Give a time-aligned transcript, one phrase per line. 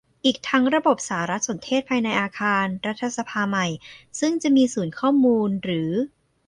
[0.25, 3.67] อีกทั้งระบบสารสนเทศภายในอาคารรัฐสภาใหม่
[4.19, 5.91] ซึ่งจะมีศูนย์ข้อมูลหรือ